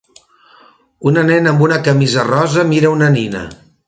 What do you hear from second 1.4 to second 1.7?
amb